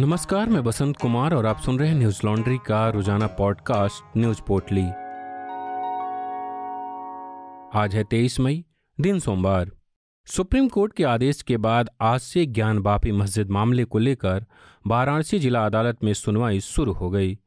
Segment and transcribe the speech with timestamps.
[0.00, 4.42] नमस्कार, मैं बसंत कुमार और आप सुन रहे हैं न्यूज़ लॉन्ड्री का रोज़ाना पॉडकास्ट, न्यूज़
[4.42, 4.82] पोर्टली।
[7.80, 8.64] आज है तेईस मई,
[9.00, 9.70] दिन सोमवार।
[10.26, 14.46] सुप्रीम कोर्ट के आदेश के बाद आज से ज्ञान बापी मस्जिद मामले को लेकर
[14.86, 17.38] वाराणसी जिला अदालत में सुनवाई शुरू हो गई।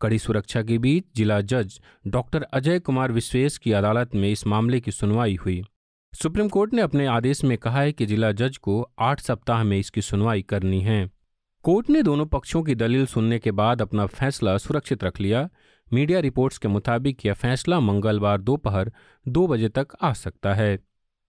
[0.00, 4.80] कड़ी सुरक्षा के बीच जिला जज डॉक्टर अजय कुमार विश्वेश की अदालत में इस मामले
[4.80, 5.64] की सुनवाई हुई।
[6.22, 9.78] सुप्रीम कोर्ट ने अपने आदेश में कहा है कि जिला जज को आठ सप्ताह में
[9.78, 11.15] इसकी सुनवाई करनी है।
[11.66, 15.48] कोर्ट ने दोनों पक्षों की दलील सुनने के बाद अपना फैसला सुरक्षित रख लिया।
[15.92, 18.92] मीडिया रिपोर्ट्स के मुताबिक यह फैसला मंगलवार दोपहर
[19.28, 20.78] दो बजे तक आ सकता है।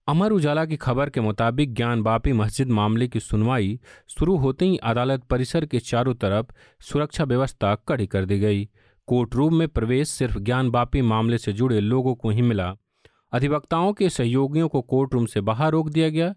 [0.07, 4.77] अमर उजाला की खबर के मुताबिक ज्ञान बापी मस्जिद मामले की सुनवाई शुरू होते ही
[4.77, 6.45] अदालत परिसर के चारों तरफ़
[6.81, 8.69] सुरक्षा व्यवस्था कड़ी कर दी गई।
[9.07, 12.75] कोर्ट रूम में प्रवेश सिर्फ़ ज्ञान बापी मामले से जुड़े लोगों को ही मिला।
[13.31, 16.35] अधिवक्ताओं के सहयोगियों को कोर्ट रूम से बाहर रोक दिया गया।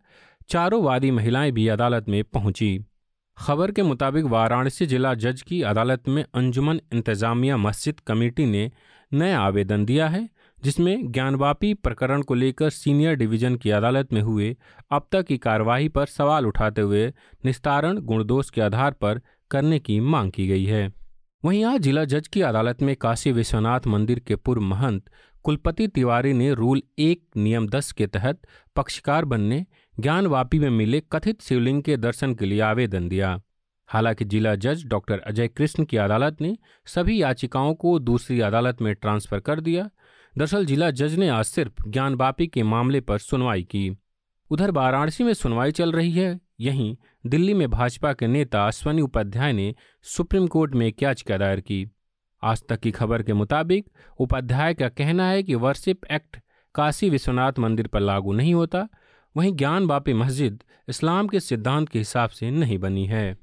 [0.48, 2.84] चारों वादी महिलाएँ भी अदालत में पहुँची।
[3.40, 8.70] खबर के मुताबिक वाराणसी जिला जज की अदालत में अंजुमन इंतजामिया मस्जिद कमेटी ने
[9.12, 10.28] नया आवेदन दिया है,
[10.64, 14.56] जिसमें ज्ञानवापी प्रकरण को लेकर सीनियर डिवीज़न की अदालत में हुए
[14.92, 17.06] अब तक की कार्यवाही पर सवाल उठाते हुए
[17.44, 20.92] निस्तारण गुणदोष के आधार पर करने की मांग की गई है।
[21.44, 25.10] वहीं आज जिला जज की अदालत में काशी विश्वनाथ मंदिर के पूर्व महंत
[25.42, 28.40] कुलपति तिवारी ने रूल एक नियम दस के तहत
[28.76, 29.66] पक्षकार बनने
[30.00, 33.40] ज्ञानवापी में मिले कथित शिवलिंग के दर्शन के लिए आवेदन दिया।
[33.86, 36.56] हालाँकि जिला जज डॉक्टर अजय कृष्ण की अदालत ने
[36.86, 39.90] सभी याचिकाओं को दूसरी अदालत में ट्रांसफ़र कर दिया।
[40.38, 43.98] दरअसल जिला जज ने आज सिर्फ़ ज्ञानवापी के मामले पर सुनवाई की।
[44.50, 49.52] उधर वाराणसी में सुनवाई चल रही है। यहीं दिल्ली में भाजपा के नेता अश्वनी उपाध्याय
[49.52, 51.90] ने सुप्रीम कोर्ट में एक याचिका दायर की।
[52.42, 56.36] आज तक की खबर के मुताबिक उपाध्याय का कहना है कि वर्शिप एक्ट
[56.74, 58.88] काशी विश्वनाथ मंदिर पर लागू नहीं होता।
[59.36, 63.36] वहीं ज्ञान बापी मस्जिद इस्लाम के सिद्धांत के हिसाब से नहीं बनी है।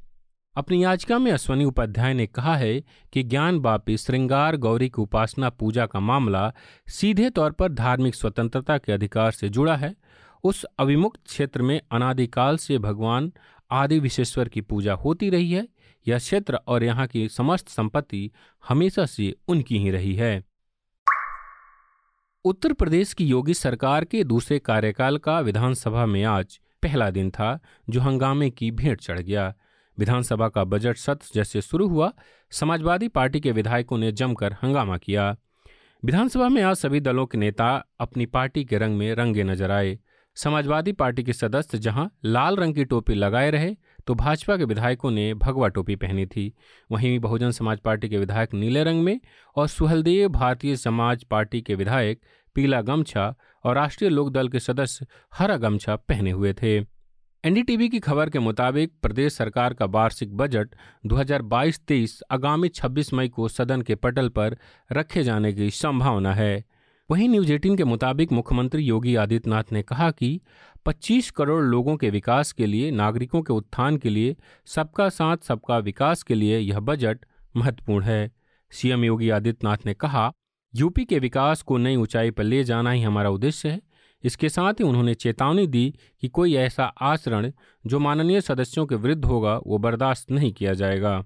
[0.55, 5.49] अपनी याचिका में अश्वनी उपाध्याय ने कहा है कि ज्ञान बापी श्रृंगार गौरी की उपासना
[5.49, 6.53] पूजा का मामला
[6.87, 9.95] सीधे तौर पर धार्मिक स्वतंत्रता के अधिकार से जुड़ा है।
[10.43, 13.33] उस अविमुक्त क्षेत्र में अनादिकाल से भगवान
[13.71, 15.67] आदि विशेश्वर की पूजा होती रही है।
[16.07, 18.31] यह क्षेत्र और यहाँ की समस्त संपत्ति
[18.67, 20.43] हमेशा से उनकी ही रही है।
[22.47, 27.59] उत्तर प्रदेश की योगी सरकार के दूसरे कार्यकाल का विधानसभा में आज पहला दिन था,
[27.89, 29.53] जो हंगामे की भेंट चढ़ गया।
[29.97, 32.11] विधानसभा का बजट सत्र जैसे शुरू हुआ,
[32.51, 35.35] समाजवादी पार्टी के विधायकों ने जमकर हंगामा किया।
[36.05, 39.99] विधानसभा में आज सभी दलों के नेता अपनी पार्टी के रंग में रंगे नज़र आए।
[40.35, 43.75] समाजवादी पार्टी के सदस्य जहाँ लाल रंग की टोपी लगाए रहे
[44.07, 46.53] तो भाजपा के विधायकों ने भगवा टोपी पहनी थी।
[46.91, 49.19] वहीं बहुजन समाज पार्टी के विधायक नीले रंग में
[49.55, 52.21] और सुहलदेव भारतीय समाज पार्टी के विधायक
[52.55, 56.77] पीला गमछा और राष्ट्रीय लोकदल के सदस्य हरा गमछा पहने हुए थे।
[57.43, 60.69] एनडीटीवी की खबर के मुताबिक प्रदेश सरकार का वार्षिक बजट
[61.05, 64.57] 2022-23 आगामी 26 मई को सदन के पटल पर
[64.91, 66.63] रखे जाने की संभावना है।
[67.11, 70.41] वहीं न्यूज़ एटीन के मुताबिक मुख्यमंत्री योगी आदित्यनाथ ने कहा कि
[70.85, 74.35] 25 करोड़ लोगों के विकास के लिए, नागरिकों के उत्थान के लिए,
[74.65, 77.25] सबका साथ, सबका विकास के लिए यह बजट
[77.55, 78.31] महत्वपूर्ण है।
[78.71, 80.31] सीएम योगी आदित्यनाथ ने कहा,
[80.75, 83.81] यूपी के विकास को नई ऊंचाई पर ले जाना ही हमारा उद्देश्य है।
[84.23, 87.51] इसके साथ ही उन्होंने चेतावनी दी कि कोई ऐसा आचरण
[87.85, 91.25] जो माननीय सदस्यों के विरुद्ध होगा, वो बर्दाश्त नहीं किया जाएगा।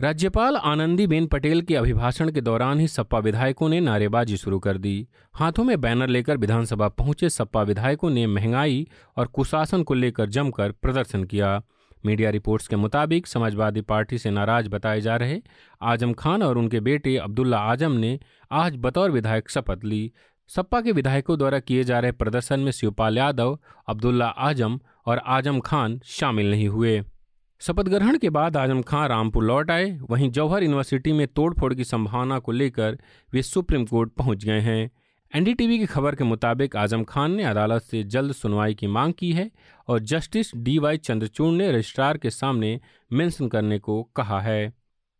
[0.00, 5.06] राज्यपाल आनंदीबेन पटेल के अभिभाषण के दौरान ही सपा विधायकों ने नारेबाजी शुरू कर दी।
[5.34, 8.86] हाथों में बैनर लेकर विधानसभा पहुँचे सपा विधायकों ने महँगाई
[9.16, 11.62] और कुशासन को लेकर जमकर प्रदर्शन किया।
[12.06, 15.40] मीडिया रिपोर्ट्स के मुताबिक समाजवादी पार्टी से नाराज़ बताए जा रहे
[15.80, 18.18] आज़म खान और उनके बेटे अब्दुल्ला आज़म ने
[18.52, 20.12] आज बतौर विधायक शपथ ली।
[20.50, 23.58] सपा के विधायकों द्वारा किए जा रहे प्रदर्शन में शिवपाल यादव,
[23.88, 27.02] अब्दुल्ला आज़म और आज़म खान शामिल नहीं हुए।
[27.60, 31.84] शपथ ग्रहण के बाद आज़म खां रामपुर लौट आए। वहीं जौहर यूनिवर्सिटी में तोड़फोड़ की
[31.84, 32.98] संभावना को लेकर
[33.32, 34.90] वे सुप्रीम कोर्ट पहुँच गए हैं।
[35.32, 39.32] एनडीटीवी की खबर के मुताबिक आज़म खान ने अदालत से जल्द सुनवाई की मांग की
[39.32, 39.50] है
[39.88, 42.78] और जस्टिस डी वाई चंद्रचूड़ ने रजिस्ट्रार के सामने
[43.10, 44.72] मेंशन करने को कहा है।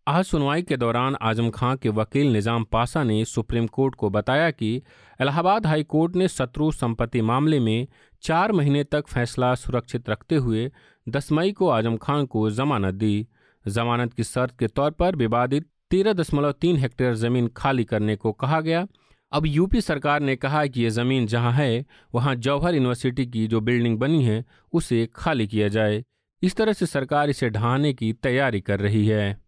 [0.07, 4.51] आज सुनवाई के दौरान आज़म खां के वकील निज़ाम पासा ने सुप्रीम कोर्ट को बताया
[4.51, 4.75] कि
[5.21, 7.87] इलाहाबाद हाई कोर्ट ने शत्रु संपत्ति मामले में
[8.27, 10.71] चार महीने तक फैसला सुरक्षित रखते हुए
[11.09, 13.27] दस मई को आज़म खान को जमानत दी।
[13.69, 18.33] जमानत की शर्त के तौर पर विवादित तेरह दशमलव तीन हेक्टेयर ज़मीन खाली करने को
[18.33, 18.87] कहा गया।
[19.33, 21.85] अब यूपी सरकार ने कहा कि ये ज़मीन जहाँ है,
[22.15, 26.05] वहाँ जौहर यूनिवर्सिटी की जो बिल्डिंग बनी है, उसे खाली किया जाए।
[26.43, 29.41] इस तरह से सरकार इसे ढहाने की तैयारी कर रही है।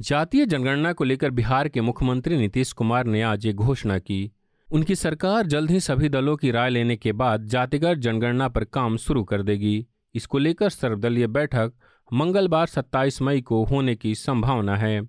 [0.00, 4.32] जातीय जनगणना को लेकर बिहार के मुख्यमंत्री नीतीश कुमार ने आज ये घोषणा की।
[4.72, 8.96] उनकी सरकार जल्द ही सभी दलों की राय लेने के बाद जातिगत जनगणना पर काम
[8.96, 11.72] शुरू कर देगी। इसको लेकर सर्वदलीय बैठक
[12.12, 15.00] मंगलवार 27 मई को होने की संभावना है।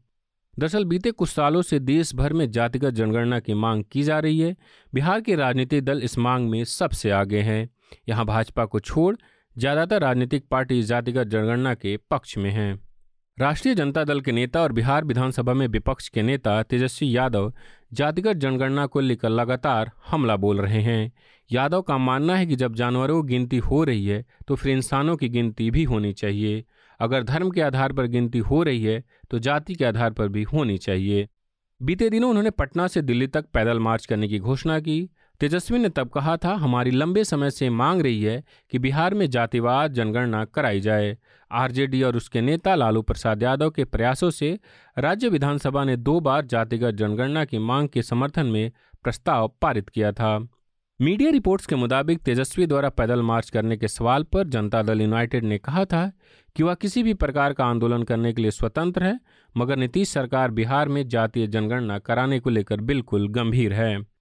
[0.60, 4.40] दरअसल बीते कुछ सालों से देश भर में जातिगत जनगणना की मांग की जा रही
[4.40, 4.56] है।
[4.94, 7.70] बिहार के राजनीतिक दल इस मांग में सबसे आगे हैं।
[8.10, 9.16] यहाँ भाजपा को छोड़
[9.56, 12.74] ज़्यादातर राजनीतिक पार्टी जातिगत जनगणना के पक्ष में हैं।
[13.38, 17.54] राष्ट्रीय जनता दल के नेता और बिहार विधानसभा में विपक्ष के नेता तेजस्वी यादव
[17.94, 21.12] जातिगत जनगणना को लेकर लगातार हमला बोल रहे हैं।
[21.50, 25.16] यादव का मानना है कि जब जानवरों की गिनती हो रही है तो फिर इंसानों
[25.18, 26.64] की गिनती भी होनी चाहिए।
[27.00, 30.44] अगर धर्म के आधार पर गिनती हो रही है तो जाति के आधार पर भी
[30.44, 31.28] होनी चाहिए।
[31.82, 35.90] बीते दिनों उन्होंने पटना से दिल्ली तक पैदल मार्च करने की घोषणा की। तेजस्वी ने
[35.90, 40.46] तब कहा था, हमारी लंबे समय से मांग रही है कि बिहार में जातिवाद जनगणना
[40.46, 41.18] कराई जाए।
[41.52, 44.60] आरजेडी और उसके नेता लालू प्रसाद यादव के प्रयासों से
[44.98, 48.72] राज्य विधानसभा ने दो बार जातिगत जनगणना की मांग के समर्थन में
[49.04, 50.38] प्रस्ताव पारित किया था।
[51.00, 55.44] मीडिया रिपोर्ट्स के मुताबिक तेजस्वी द्वारा पैदल मार्च करने के सवाल पर जनता दल यूनाइटेड
[55.44, 56.12] ने कहा था
[56.56, 59.20] कि वह किसी भी प्रकार का आंदोलन करने के लिए स्वतंत्र है,
[59.58, 64.13] मगर नीतीश सरकार बिहार में जातीय जनगणना कराने को लेकर बिल्कुल गंभीर है।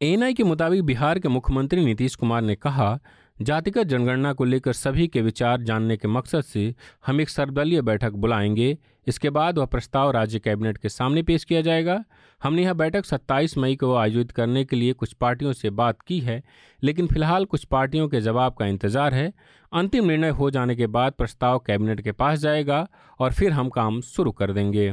[0.00, 2.98] एएनआई के मुताबिक बिहार के मुख्यमंत्री नीतीश कुमार ने कहा,
[3.42, 6.74] जातिगत जनगणना को लेकर सभी के विचार जानने के मकसद से
[7.06, 8.76] हम एक सर्वदलीय बैठक बुलाएँगे।
[9.06, 12.04] इसके बाद वह प्रस्ताव राज्य कैबिनेट के सामने पेश किया जाएगा।
[12.42, 16.20] हमने यह बैठक 27 मई को आयोजित करने के लिए कुछ पार्टियों से बात की
[16.20, 16.42] है,
[16.82, 19.32] लेकिन फ़िलहाल कुछ पार्टियों के जवाब का इंतज़ार है।
[19.72, 22.86] अंतिम निर्णय हो जाने के बाद प्रस्ताव कैबिनेट के पास जाएगा
[23.18, 24.92] और फिर हम काम शुरू कर देंगे।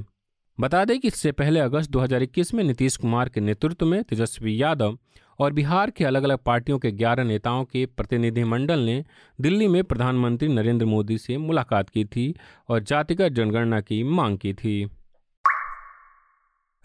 [0.60, 4.98] बता दें कि इससे पहले अगस्त 2021 में नीतीश कुमार के नेतृत्व में तेजस्वी यादव
[5.40, 9.06] और बिहार के अलग अलग पार्टियों के 11 नेताओं के प्रतिनिधिमंडल ने
[9.42, 12.36] दिल्ली में प्रधानमंत्री नरेंद्र मोदी से मुलाकात की थी
[12.70, 14.90] और जातिगत जनगणना की मांग की थी।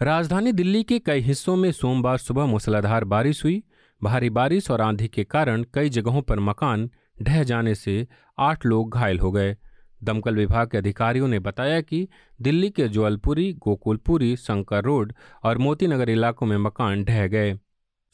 [0.01, 3.63] राजधानी दिल्ली के कई हिस्सों में सोमवार सुबह मूसलाधार बारिश हुई।
[4.03, 6.89] भारी बारिश और आंधी के कारण कई जगहों पर मकान
[7.21, 8.07] ढह जाने से
[8.39, 9.57] आठ लोग घायल हो गए।
[10.03, 12.07] दमकल विभाग के अधिकारियों ने बताया कि
[12.41, 15.13] दिल्ली के ज्वलपुरी, गोकुलपुरी शंकर रोड
[15.43, 17.59] और मोतीनगर इलाकों में मकान ढह गए।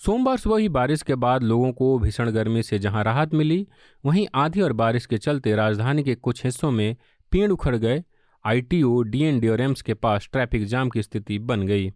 [0.02, 3.68] सोमवार सुबह ही बारिश के बाद लोगों को भीषण गर्मी से जहाँ राहत मिली,
[4.06, 6.96] वहीं आंधी और बारिश के चलते राजधानी के कुछ हिस्सों में
[7.32, 8.04] पेड़ उखड़ गए।
[8.46, 11.92] आईटीओ, डीएनडी और एम्स के पास ट्रैफ़िक जाम की स्थिति बन गई।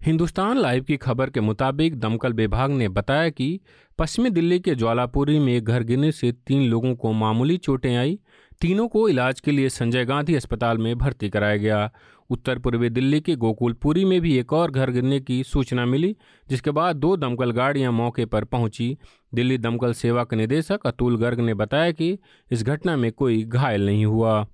[0.00, 3.60] हिंदुस्तान लाइव की खबर के मुताबिक दमकल विभाग ने बताया कि
[3.98, 8.18] पश्चिमी दिल्ली के ज्वालापुरी में घर गिरने से तीन लोगों को मामूली चोटें आई
[8.60, 11.90] तीनों को इलाज के लिए संजय गांधी अस्पताल में भर्ती कराया गया।
[12.30, 16.16] उत्तर पूर्वी दिल्ली के गोकुलपुरी में भी एक और घर गिरने की सूचना मिली,
[16.48, 18.96] जिसके बाद दो दमकल गाड़ियाँ मौके पर पहुँची।
[19.34, 22.18] दिल्ली दमकल सेवा के निदेशक अतुल गर्ग ने बताया कि
[22.50, 24.46] इस घटना में कोई घायल नहीं हुआ।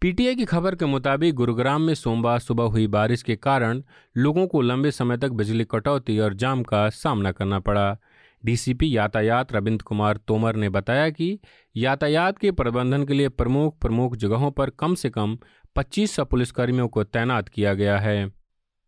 [0.00, 3.82] पीटीआई की खबर के मुताबिक गुरुग्राम में सोमवार सुबह हुई बारिश के कारण
[4.16, 7.96] लोगों को लंबे समय तक बिजली कटौती और जाम का सामना करना पड़ा।
[8.44, 11.38] डीसीपी यातायात रविंद्र कुमार तोमर ने बताया कि
[11.76, 15.38] यातायात के प्रबंधन के लिए प्रमुख प्रमुख जगहों पर कम से कम
[15.76, 18.32] 2500 पुलिसकर्मियों को तैनात किया गया है।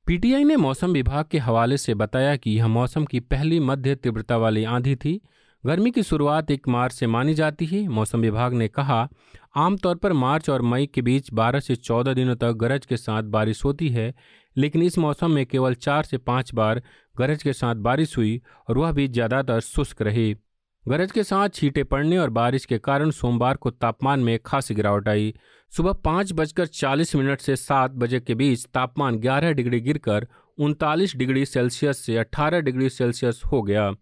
[0.06, 4.36] पीटीआई ने मौसम विभाग के हवाले से बताया कि यह मौसम की पहली मध्य तीव्रता
[4.36, 5.20] वाली आंधी थी
[5.66, 9.08] गर्मी की शुरुआत एक मार्च से मानी जाती है, मौसम विभाग ने कहा,
[9.56, 13.22] आमतौर पर मार्च और मई के बीच 12 से 14 दिनों तक गरज के साथ
[13.22, 14.14] बारिश होती है,
[14.56, 16.82] लेकिन इस मौसम में केवल चार से पाँच बार
[17.16, 20.34] गरज के साथ बारिश हुई और वह भी ज़्यादातर शुष्क रही।
[20.86, 25.08] गरज के साथ छींटे पड़ने और बारिश के कारण सोमवार को तापमान में खासी गिरावट
[25.08, 25.34] आई।
[25.72, 31.16] सुबह पाँच बजकर चालीस मिनट से सात बजे के बीच तापमान ग्यारह डिग्री गिरकर उनतालीस
[31.16, 33.92] डिग्री सेल्सियस से अठारह डिग्री सेल्सियस हो गया।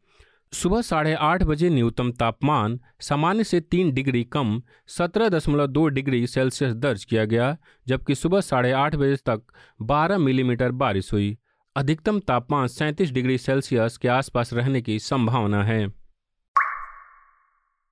[0.55, 6.27] सुबह साढ़े आठ बजे न्यूनतम तापमान सामान्य से तीन डिग्री कम सत्रह दशमलव दो डिग्री
[6.27, 7.57] सेल्सियस दर्ज किया गया,
[7.87, 9.43] जबकि सुबह साढ़े आठ बजे तक
[9.83, 11.37] बारह मिलीमीटर बारिश हुई।
[11.77, 15.89] अधिकतम तापमान सैंतीस डिग्री सेल्सियस के आसपास रहने की संभावना है।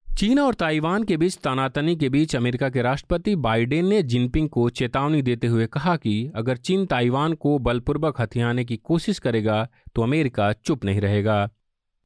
[0.06, 4.68] चीन और ताइवान के बीच तनातनी के बीच अमेरिका के राष्ट्रपति बाइडेन ने जिनपिंग को
[4.70, 10.02] चेतावनी देते हुए कहा कि अगर चीन ताइवान को बलपूर्वक हथियाने की कोशिश करेगा तो
[10.02, 11.48] अमेरिका चुप नहीं रहेगा।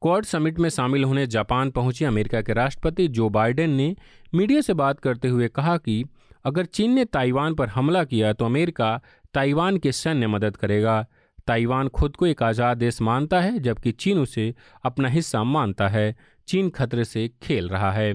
[0.01, 3.95] क्वाड समिट में शामिल होने जापान पहुँचे अमेरिका के राष्ट्रपति जो बाइडेन ने
[4.33, 6.03] मीडिया से बात करते हुए कहा कि
[6.45, 8.89] अगर चीन ने ताइवान पर हमला किया तो अमेरिका
[9.33, 11.01] ताइवान के सैन्य मदद करेगा।
[11.47, 14.53] ताइवान खुद को एक आज़ाद देश मानता है, जबकि चीन उसे
[14.85, 16.15] अपना हिस्सा मानता है।
[16.47, 18.13] चीन खतरे से खेल रहा है।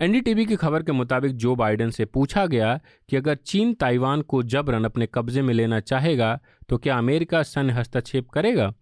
[0.00, 2.78] एनडीटीवी की खबर के मुताबिक जो बाइडेन से पूछा गया
[3.08, 7.72] कि अगर चीन ताइवान को जबरन अपने कब्जे में लेना चाहेगा तो क्या अमेरिका सैन्य
[7.72, 8.72] हस्तक्षेप करेगा?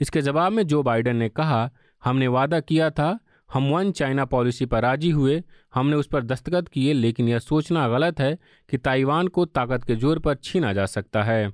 [0.00, 1.70] इसके जवाब में जो बाइडेन ने कहा
[2.02, 3.18] हमने वादा किया था,
[3.50, 5.42] हम वन चाइना पॉलिसी पर राज़ी हुए,
[5.74, 9.96] हमने उस पर दस्तखत किए, लेकिन यह सोचना गलत है कि ताइवान को ताकत के
[9.96, 11.52] ज़ोर पर छीना जा सकता है।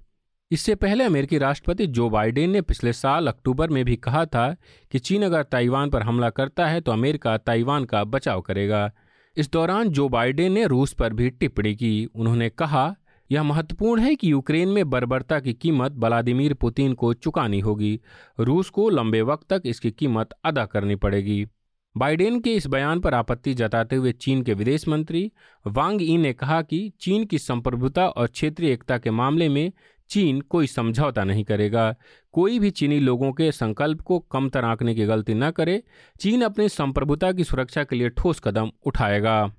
[0.51, 4.55] इससे पहले अमेरिकी राष्ट्रपति जो बाइडेन ने पिछले साल अक्टूबर में भी कहा था
[4.93, 8.91] कि चीन अगर ताइवान पर हमला करता है तो अमेरिका ताइवान का बचाव करेगा।
[9.37, 12.95] इस दौरान जो बाइडेन ने रूस पर भी टिप्पणी की, उन्होंने कहा
[13.31, 18.01] यह महत्वपूर्ण है कि यूक्रेन में बर्बरता की कीमत व्लादिमीर पुतिन को चुकानी होगी।
[18.41, 21.47] रूस को लंबे वक्त तक इसकी कीमत अदा करनी पड़ेगी।
[21.97, 25.33] बाइडेन के इस बयान पर आपत्ति जताते हुए चीन के विदेश मंत्री
[25.67, 29.73] वांग ई ने कहा कि चीन की संप्रभुता और क्षेत्रीय एकता के मामले में
[30.09, 31.95] चीन कोई समझौता नहीं करेगा।
[32.33, 35.83] कोई भी चीनी लोगों के संकल्प को कमतर आंकने की गलती न करे।
[36.21, 39.53] चीन अपनी संप्रभुता की सुरक्षा के लिए ठोस कदम उठाएगा।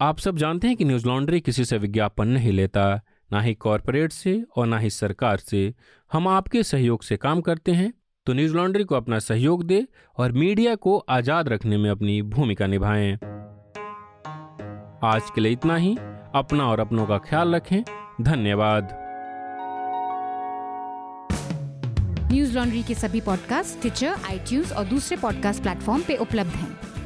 [0.00, 3.00] आप सब जानते हैं कि न्यूज़ लॉन्ड्री किसी से विज्ञापन नहीं लेता,
[3.32, 5.74] ना ही कॉरपोरेट से और ना ही सरकार से।
[6.12, 7.92] हम आपके सहयोग से काम करते हैं
[8.26, 9.86] तो न्यूज़ लॉन्ड्री को अपना सहयोग दे
[10.18, 13.12] और मीडिया को आज़ाद रखने में अपनी भूमिका निभाएँ।
[15.04, 15.96] आज के लिए इतना ही।
[16.34, 17.82] अपना और अपनों का ख्याल रखें।
[18.22, 18.88] धन्यवाद।
[22.32, 26.95] न्यूज़ लॉन्ड्री के सभी पॉडकास्ट ट्विटर आईटीज और दूसरे पॉडकास्ट प्लेटफॉर्म पे उपलब्ध हैं।